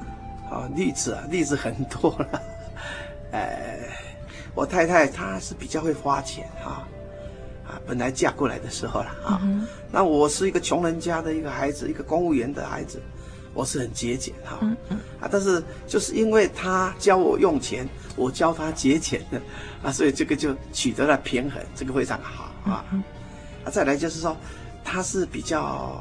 [0.50, 2.42] 哦，例子啊，例子很多了。
[3.32, 3.78] 哎，
[4.56, 6.88] 我太太她是比较会花钱哈，
[7.68, 9.40] 啊，本来嫁过来的时候了啊。
[9.44, 13.02] 嗯、那我是一个穷人家的一个孩子，一个公务员的孩子，
[13.54, 14.58] 我是很节俭哈。
[14.62, 14.98] 嗯嗯。
[15.20, 19.42] 啊，但是就是因为她教我用钱，我教她节俭的
[19.84, 22.86] 啊，所以这个就取得了平衡，这个非常好啊。
[22.92, 23.04] 嗯、
[23.66, 24.36] 啊，再来就是说。
[24.88, 26.00] 他是比较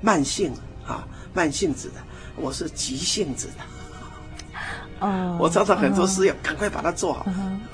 [0.00, 0.52] 慢性
[0.86, 1.94] 啊，慢性子的，
[2.36, 5.06] 我是急性子的。
[5.06, 7.24] 哦，我常常很多事要赶快把它做好，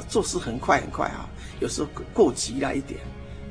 [0.09, 1.29] 做事很快很快啊，
[1.61, 3.01] 有时候过急了一点。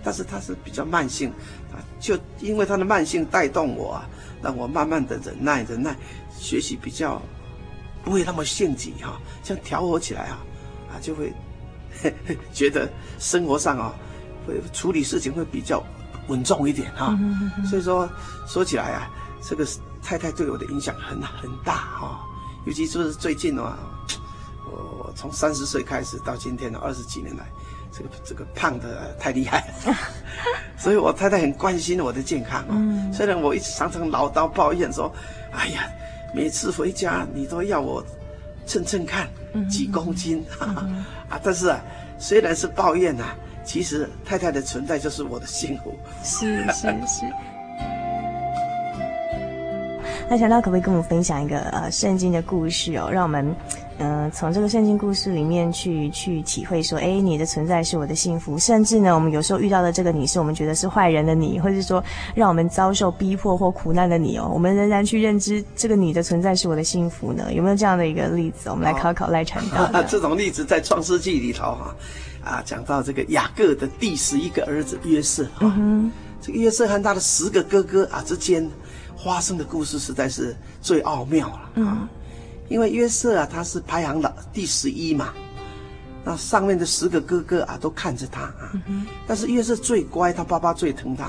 [0.06, 1.30] 但是他是比较慢性，
[1.72, 4.10] 啊，就因为他的慢性带动我啊，
[4.42, 5.96] 让我慢慢的忍耐忍耐，
[6.38, 7.22] 学习比较
[8.04, 10.44] 不会那么性急哈，这样调和起来啊，
[10.92, 11.34] 啊就会
[12.52, 13.96] 觉得生活上啊，
[14.46, 15.82] 会处理事情会比较。
[16.28, 17.18] 稳重一点哈，
[17.70, 18.08] 所以说
[18.48, 19.10] 说起来啊，
[19.42, 19.68] 这个
[20.02, 22.20] 太太对我的影响很很大哈，
[22.66, 23.78] 尤其是最近啊，
[24.66, 27.46] 我从三十岁开始到今天的二十几年来，
[27.92, 29.96] 这个这个胖的太厉害了，
[30.80, 33.14] 所以我太太很关心我的健康啊。
[33.14, 35.14] 虽然我一直常常唠叨抱怨说，
[35.52, 35.84] 哎呀，
[36.34, 38.04] 每次回家你都要我
[38.66, 39.30] 称称看
[39.70, 40.88] 几公斤啊，
[41.44, 41.80] 但是啊，
[42.18, 43.26] 虽然是抱怨呐。
[43.64, 45.94] 其实太太的存在就是我的幸福。
[46.24, 47.26] 是是是。
[50.30, 53.46] 那小道可不可以跟我们分享一个呃圣经的故事哦，让我们
[53.98, 58.58] 嗯、呃、从这个圣经故事里面去去体会说，哎，你的存在是我的幸福。
[58.58, 62.02] 甚至呢，我们有时候遇到的这个你是我们觉得是坏人的你，或者是说
[62.34, 67.54] 让我们遭受逼迫或苦难的你哦，我们仍然去认知这个你的存在是我的幸福呢？
[67.54, 68.70] 有没有这样的一个例子？
[68.70, 69.84] 我们来考考赖传道。
[69.94, 71.84] 哦、这种例子在创世纪里头哈。
[71.86, 71.96] 啊，
[72.66, 78.70] 讲到这个雅各的第十一个儿子约瑟啊，嗯、这个约瑟和他的十个哥哥啊之间
[79.24, 81.70] 发生的故事实在是最奥妙了啊。
[81.76, 82.08] 嗯、
[82.68, 85.34] 因为约瑟啊，他是排行老第十一嘛，
[86.26, 91.26] 那上面的十个哥哥啊都看着他啊，嗯、但是约瑟最乖，他爸爸最疼他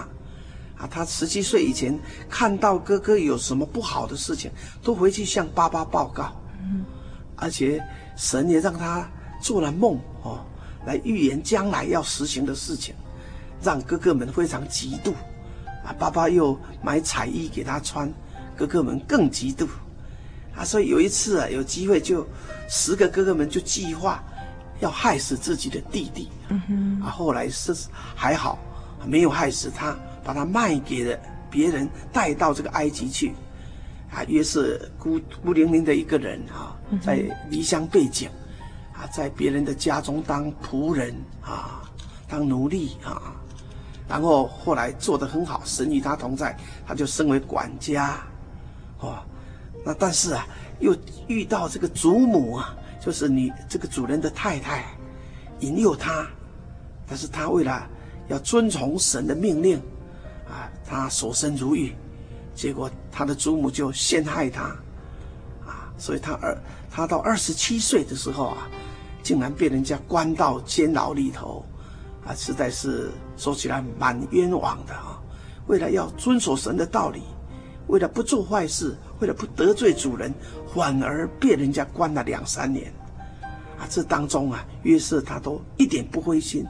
[0.76, 1.96] 啊，他十七岁以前
[2.28, 4.50] 看到哥哥有什么不好的事情，
[4.82, 6.32] 都回去向爸爸报告。
[6.60, 6.84] 嗯，
[7.36, 7.80] 而且
[8.16, 9.08] 神也让他
[9.40, 10.00] 做了梦哦，
[10.86, 12.94] 来预言将来要实行的事情，
[13.62, 15.12] 让哥哥们非常嫉妒。
[15.84, 18.12] 啊，爸爸又买彩衣给他穿，
[18.56, 19.66] 哥哥们更嫉妒。
[20.56, 22.26] 啊，所以有一次啊，有机会就
[22.68, 24.22] 十个哥哥们就计划
[24.80, 26.28] 要害死自己的弟弟。
[26.48, 27.74] 嗯哼，啊，后来是
[28.14, 28.58] 还好，
[29.06, 29.96] 没有害死他。
[30.24, 31.18] 把他卖给了
[31.50, 33.34] 别人，带到这个埃及去，
[34.10, 38.30] 啊，约是孤孤零零的一个人啊，在离乡背井，
[38.94, 41.82] 啊，在别人的家中当仆人啊，
[42.28, 43.34] 当奴隶啊，
[44.08, 48.18] 然后后来做得很好，神与他同在，他就升为管家，
[49.00, 49.18] 哦，
[49.84, 50.46] 那但是啊，
[50.80, 54.84] 又遇到这个祖母啊，就是你这个主人的太太，
[55.60, 56.26] 引诱他，
[57.06, 57.86] 但是他为了
[58.28, 59.80] 要遵从神的命令。
[60.46, 61.96] 啊，他守身如玉，
[62.54, 64.64] 结果他的祖母就陷害他，
[65.66, 66.58] 啊，所以他儿
[66.94, 68.68] 他到二十七岁的时候啊，
[69.20, 71.66] 竟然被人家关到监牢里头，
[72.24, 75.20] 啊，实在是说起来蛮冤枉的啊。
[75.66, 77.24] 为了要遵守神的道理，
[77.88, 80.32] 为了不做坏事，为了不得罪主人，
[80.72, 82.94] 反而被人家关了两三年，
[83.76, 86.64] 啊，这当中啊，约瑟他都一点不灰心，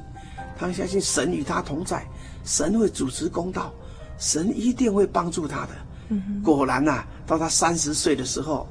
[0.56, 2.02] 他相信神与他同在。
[2.44, 3.70] 神会主持公道，
[4.16, 5.70] 神一定会帮助他的。
[6.08, 8.66] 嗯、果然呐、啊，到他三十岁的时候，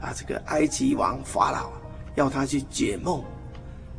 [0.00, 1.70] 啊，这个埃及王法老
[2.14, 3.22] 要他去解梦，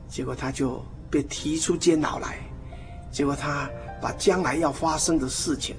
[0.07, 2.39] 结果他就被提出监牢来。
[3.11, 3.69] 结果他
[4.01, 5.75] 把将来要发生的事情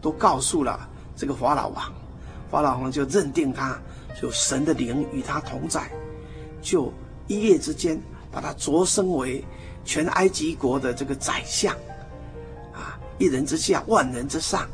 [0.00, 1.92] 都告诉了这个法老王，
[2.50, 3.78] 法老王就认定他
[4.20, 5.90] 就神的灵与他同在，
[6.60, 6.92] 就
[7.26, 8.00] 一夜之间
[8.30, 9.44] 把他擢升为
[9.84, 11.74] 全埃及国的这个宰相。
[12.72, 14.68] 啊一人之下，万人之上。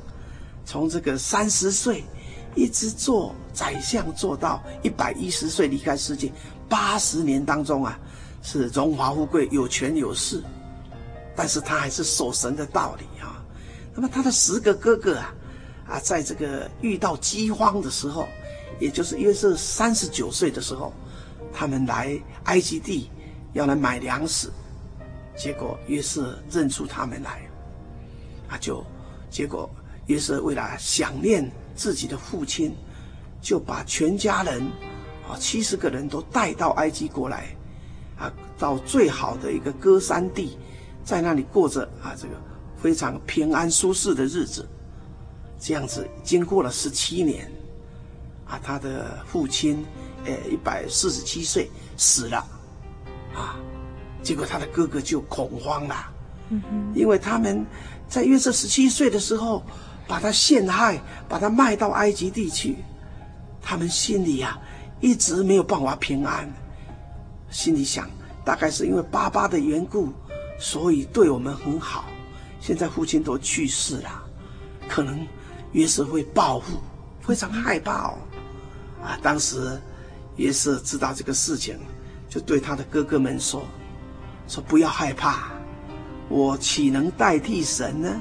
[0.65, 2.05] 从这个三十岁
[2.55, 6.33] 一直做宰相，做到一百一十岁离开世界，
[6.69, 7.99] 八十年当中啊，
[8.43, 10.43] 是荣华富贵，有权有势。
[11.37, 13.43] 但是他还是守神的道理啊。
[13.95, 15.35] 那么他的十个哥哥啊，
[15.89, 18.27] 啊，在这个遇到饥荒的时候，
[18.79, 20.93] 也就是约瑟三十九岁的时候，
[21.53, 23.11] 他们来埃及地
[23.53, 24.51] 要来买粮食，
[25.37, 27.41] 结果约瑟认出他们来。
[28.49, 28.85] 啊就，
[29.31, 29.71] 结果
[30.07, 32.75] 约瑟为了想念自己的父亲，
[33.41, 34.63] 就把全家人，
[35.29, 37.55] 啊，七十个人都带到埃及国来，
[38.19, 40.59] 啊，到最好的一个歌山地，
[41.05, 42.35] 在那里过着啊这个
[42.77, 44.69] 非常平安舒适的日子。
[45.59, 47.51] 这样子经过了十七年，
[48.47, 49.85] 啊，他的父亲，
[50.25, 52.39] 呃，一百四十七岁死了，
[53.35, 53.57] 啊，
[54.23, 55.95] 结果他的哥哥就恐慌了，
[56.49, 57.67] 嗯哼，因为他们。
[58.11, 59.63] 在约瑟十七岁的时候，
[60.11, 62.79] 把他陷害，把他卖到埃及地去。
[63.63, 64.59] 他们心里呀、啊，
[65.01, 66.53] 一直没有办法平安。
[67.49, 68.11] 心里想，
[68.45, 70.13] 大概是因为爸爸的缘故，
[70.59, 72.07] 所以对我们很好。
[72.59, 74.25] 现在父亲都去世了，
[74.89, 75.25] 可能
[75.71, 76.79] 约瑟会报复，
[77.21, 78.19] 非常害怕哦。
[79.05, 79.81] 啊，当时
[80.35, 81.79] 约瑟知道这个事情，
[82.29, 83.63] 就对他的哥哥们说
[84.49, 85.53] ：“说不要害怕。”
[86.29, 88.21] 我岂能代替神呢？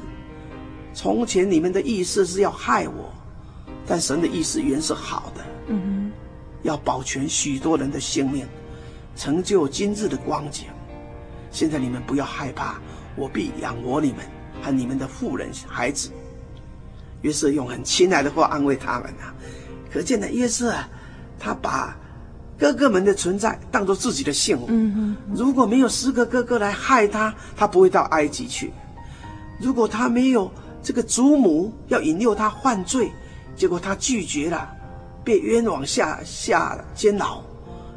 [1.02, 3.10] 从前你们的意思是要害我，
[3.88, 6.12] 但神的意思原是好的，嗯哼，
[6.64, 8.46] 要保全许多人的性命，
[9.16, 10.66] 成就今日的光景。
[11.52, 12.82] 现在你们不要害怕，
[13.16, 14.18] 我必养活你们
[14.62, 16.12] 和你们的妇人孩子。
[17.22, 19.34] 约瑟用很亲爱的话安慰他们啊，
[19.90, 20.90] 可见呢约瑟啊，
[21.40, 21.96] 他把。
[22.58, 24.66] 哥哥们的存在当做自己的幸福。
[24.68, 25.18] 嗯嗯。
[25.34, 28.74] 如果没有十个哥哥来害他，他不会到埃及去。
[29.62, 33.12] 如果他没有这个祖母要引诱他犯罪，
[33.56, 34.70] 结果他拒绝了，
[35.24, 37.42] 被冤枉下下监牢，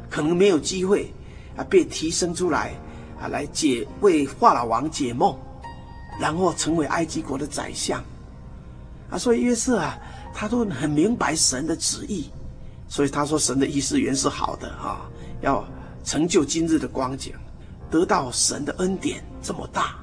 [0.09, 1.13] 可能没有机会
[1.55, 2.73] 啊被提升出来
[3.21, 5.37] 啊来解为法老王解梦，
[6.19, 8.03] 然后成为埃及国的宰相。
[9.09, 9.97] 啊，所以约瑟啊，
[10.33, 12.29] 他都很明白神的旨意。
[12.89, 15.09] 所以他说，神的意思原是好的啊，
[15.41, 15.65] 要
[16.03, 17.33] 成就今日的光景，
[17.89, 19.95] 得到神的恩典这么大，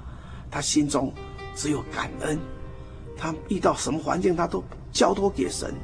[0.50, 1.12] 他心中
[1.54, 2.38] 只有感恩。
[3.20, 5.74] 他遇到什么环境，他都交托给神，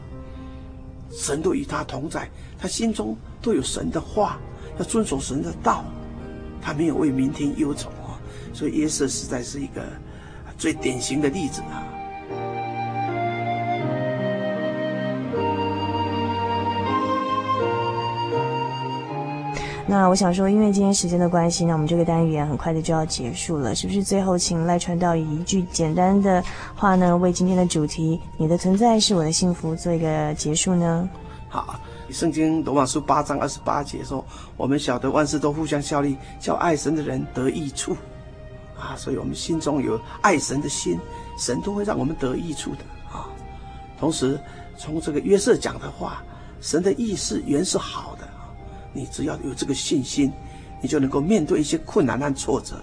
[1.12, 4.38] 神都与他同在，他心中都有神的话，
[4.78, 5.84] 要遵守神的道，
[6.62, 8.16] 他没有为明天忧愁啊。
[8.54, 9.84] 所以耶稣实在是一个
[10.56, 11.84] 最典型的例子啊。
[19.88, 24.02] 那我想说，因为今天时间的关系，那我们这个单元很快的就要结束了，是不是？
[24.02, 26.42] 最后请赖传道以一句简单的
[26.74, 31.08] 话呢，为今天的主题“你的存在是我的幸福”做一个结束呢？
[31.48, 31.78] 好，
[32.10, 34.24] 圣经罗马书八章二十八节说
[34.58, 37.96] ：“我们晓得万事都互相效力，叫爱神的人得益处。”
[38.76, 40.98] 啊，所以我们心中有爱神的心，
[41.38, 42.78] 神都会让我们得益处的
[43.16, 43.30] 啊。
[44.00, 44.38] 同时，
[44.76, 46.24] 从这个约瑟讲的话，
[46.60, 48.26] 神的意思原是好的。
[48.96, 50.32] 你只要有这个信心，
[50.80, 52.76] 你就能够面对一些困难和挫折，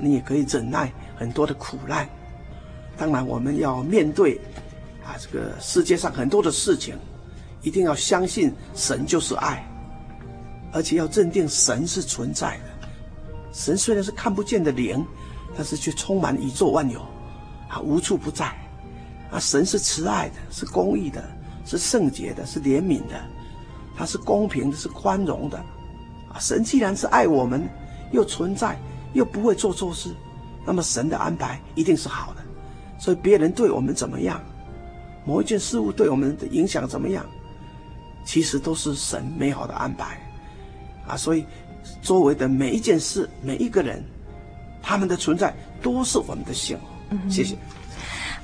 [0.00, 2.08] 你也可以忍耐很多的苦难。
[2.96, 4.38] 当然，我们要面对
[5.04, 6.96] 啊，这个世界上很多的事情，
[7.62, 9.64] 一定要相信神就是爱，
[10.72, 12.88] 而且要认定神是存在的。
[13.52, 15.06] 神虽然是看不见的灵，
[15.56, 17.00] 但是却充满宇宙万有，
[17.68, 18.46] 啊，无处不在。
[19.30, 21.24] 啊，神是慈爱的，是公义的，
[21.64, 23.20] 是圣洁的，是怜悯的。
[24.00, 25.58] 他是公平的，是宽容的，
[26.32, 26.40] 啊！
[26.40, 27.68] 神既然是爱我们，
[28.12, 28.74] 又存在，
[29.12, 30.08] 又不会做错事，
[30.64, 32.40] 那么神的安排一定是好的。
[32.98, 34.40] 所以别人对我们怎么样，
[35.26, 37.26] 某一件事物对我们的影响怎么样，
[38.24, 40.18] 其实都是神美好的安排，
[41.06, 41.14] 啊！
[41.14, 41.44] 所以
[42.00, 44.02] 周围的每一件事、每一个人，
[44.80, 46.84] 他们的存在都是我们的幸福。
[47.10, 47.54] 嗯，谢谢。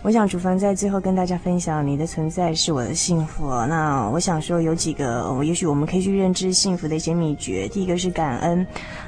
[0.02, 3.48] 我想主凡在最后跟大家分享，你的存在是我的幸福。
[3.66, 7.66] 那我想说有几个，也许我们可以去认知幸福的一些秘诀。
[7.68, 8.64] 第一个是感恩。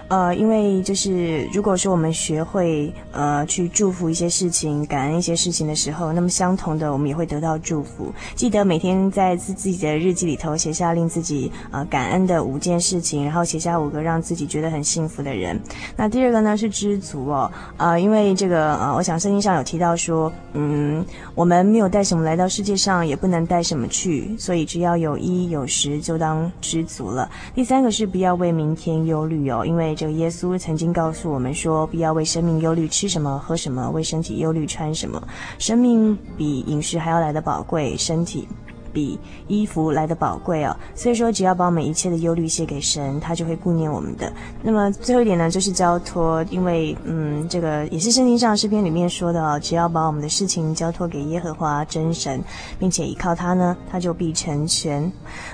[0.08, 8.12] 呃，因为就是如果说我们学会呃去祝福一些事情、感恩一些事情的时候，那么相同的我们也会得到祝福。
[8.34, 15.60] 记得每天在自自己的日记里头写下令自己呃感恩的五件事情，然后写下五个让自己觉得很幸福的人。
[15.94, 21.04] 那第二个呢是知足哦，呃，因为这个呃，我想圣经上有提到说，嗯，
[21.34, 27.30] 我们没有带什么来到世界上，也不能带什么去，所以只要有衣有食就当知足了。
[27.54, 35.20] 第三个是不要为明天忧虑哦，因为这个耶稣曾经告诉我们说：“不要为生命忧虑，吃什么，喝什么；为身体忧虑，穿什么。
[35.58, 38.46] 生命比饮食还要来的宝贵，身体。”
[38.92, 44.32] 比衣服来的宝贵哦，所以说只要把我们一切的忧虑卸给神，他就会顾念我们的。
[44.62, 52.42] 那么最后一点呢，就是交托，因为嗯，这个也是圣经上诗篇里面说的哦，只要把我们的事情交托给耶和华真神，
[52.78, 55.10] 并且依靠他呢，他就必成全。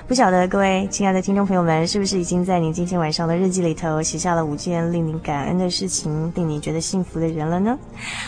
[0.07, 7.77] 不晓得各位亲爱的听众朋友们，是不是已经在你今天晚上的日记里头写下了五件令你感恩的事情，令你觉得幸福的人了呢？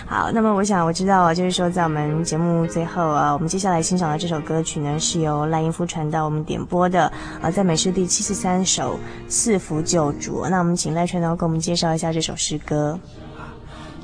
[0.05, 4.97] 好，那么我想我知道啊，就是说在我们节目最后啊，我们接下来欣赏的这首歌曲呢。
[5.07, 7.09] 是由赖英夫传道我们点播的，
[7.41, 8.99] 呃，在美诗第七十三首
[9.31, 10.43] 《赐福救主》。
[10.49, 12.99] 那我们请赖传道给我们介绍一下这首诗歌。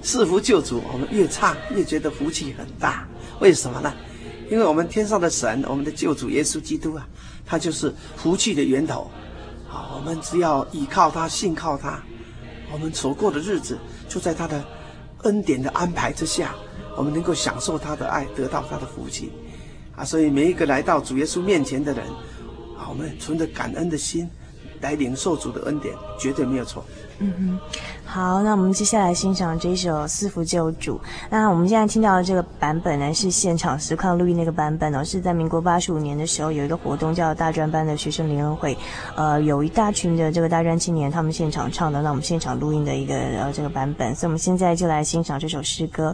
[0.01, 3.05] 赐福救主，我们越唱越觉得福气很大。
[3.41, 3.93] 为什么呢？
[4.49, 7.05] 因为我们天上的神，我们的救主耶稣基督啊，
[7.45, 9.11] 他就是福气的源头。
[9.67, 12.01] 好，我们只要依靠他，信靠他，
[12.71, 13.77] 我们所过的日子
[14.07, 14.63] 就在他的
[15.23, 16.55] 恩典的安排之下，
[16.95, 19.33] 我们能够享受他的爱，得到他的福气。
[19.95, 22.05] 啊，所以每一个来到主耶稣面前的人，
[22.77, 24.27] 啊，我们存着感恩的心
[24.81, 26.83] 来领受主的恩典，绝对没有错。
[27.19, 27.59] 嗯哼，
[28.03, 30.97] 好，那我们接下来欣赏这一首《四福救主》。
[31.29, 38.75] 那我们现在听到的这个版本呢，是现场实况录音那个版本哦，是在民国八十五年的时候有一个活动叫大专班的学生联合会，
[39.15, 46.13] 呃，有一大群的这个大专青年他们现场唱的，那我们现场录音的一个呃这个版本，所以我们现在就来欣赏这首诗歌。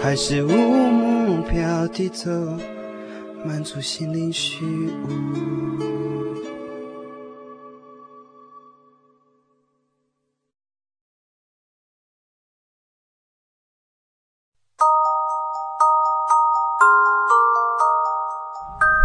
[0.00, 2.30] 还是无目标地走，
[3.44, 5.64] 满足心灵虚无。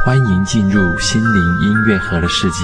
[0.06, 2.56] 欢迎进入心灵音乐盒的世界。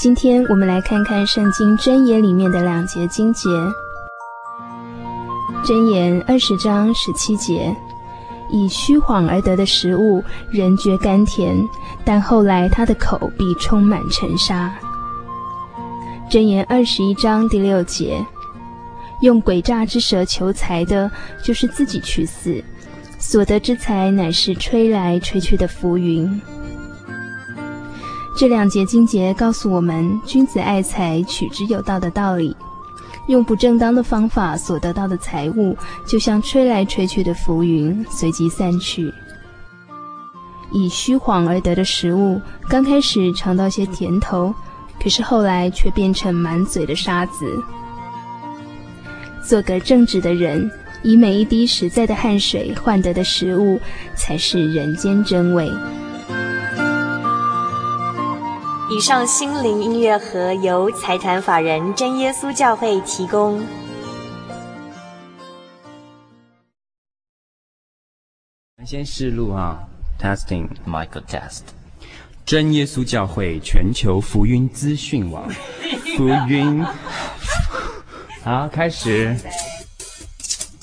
[0.00, 3.48] 今天我们来看看圣经箴言里面的两节经节。
[5.64, 7.74] 箴言二十章十七节：
[8.48, 11.54] 以虚晃而得的食物，人觉甘甜，
[12.04, 14.72] 但后来他的口必充满尘沙。
[16.30, 18.24] 箴言二十一章第六节：
[19.20, 21.10] 用诡诈之舌求财的，
[21.42, 22.62] 就是自己去死。
[23.18, 26.40] 所得之财乃是吹来吹去的浮云。
[28.38, 32.56] 这两节经节告诉我们，君子爱财，取之有道的道理。
[33.28, 39.14] 用不正当的方法所得到的财物，就像吹来吹去的浮云，随即散去。
[40.72, 44.52] 以虚晃而得的食物，刚开始尝到些甜头，
[45.02, 47.46] 可是后来却变成满嘴的沙子。
[49.42, 50.68] 做个正直的人。
[51.04, 53.80] 以每一滴实在的汗水换得的食物，
[54.16, 55.70] 才是人间真味。
[58.90, 63.62] 以上心灵音乐盒由财团法人真耶稣教会提供。
[68.86, 69.78] 先试录啊
[70.18, 71.64] ，testing Michael test。
[72.46, 75.46] 真耶稣教会全球福音资讯网，
[76.16, 76.82] 福音。
[78.42, 79.36] 好，开始。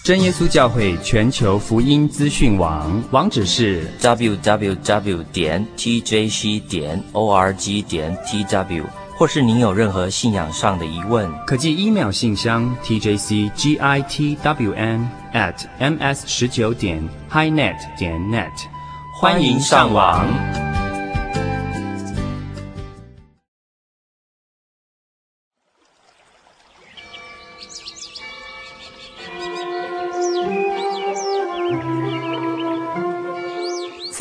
[0.06, 8.84] 真耶稣教会全球福音资讯网网址是 www 点 tjc 点 org 点 tw，
[9.18, 13.80] 或是您有任何信仰上的疑问，可寄 email 信箱 tjcgitwn
[15.34, 18.52] at ms 十九点 highnet 点 net，
[19.20, 20.75] 欢迎上网。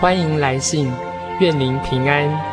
[0.00, 0.90] 欢迎来信，
[1.40, 2.49] 愿您平安。